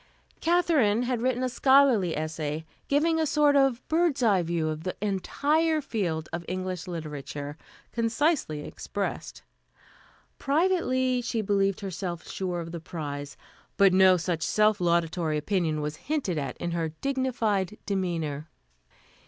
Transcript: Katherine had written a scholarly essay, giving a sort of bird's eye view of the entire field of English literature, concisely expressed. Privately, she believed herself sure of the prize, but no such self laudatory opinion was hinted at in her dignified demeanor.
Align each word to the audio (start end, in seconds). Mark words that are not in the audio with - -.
Katherine 0.39 1.03
had 1.03 1.21
written 1.21 1.43
a 1.43 1.47
scholarly 1.47 2.17
essay, 2.17 2.65
giving 2.87 3.19
a 3.19 3.27
sort 3.27 3.55
of 3.55 3.87
bird's 3.87 4.23
eye 4.23 4.41
view 4.41 4.67
of 4.69 4.81
the 4.83 4.95
entire 4.99 5.79
field 5.79 6.27
of 6.33 6.43
English 6.47 6.87
literature, 6.87 7.55
concisely 7.91 8.63
expressed. 8.65 9.43
Privately, 10.39 11.21
she 11.21 11.43
believed 11.43 11.81
herself 11.81 12.27
sure 12.27 12.59
of 12.61 12.71
the 12.71 12.79
prize, 12.79 13.37
but 13.77 13.93
no 13.93 14.17
such 14.17 14.41
self 14.41 14.81
laudatory 14.81 15.37
opinion 15.37 15.81
was 15.81 15.97
hinted 15.97 16.39
at 16.39 16.57
in 16.57 16.71
her 16.71 16.89
dignified 16.89 17.77
demeanor. 17.85 18.49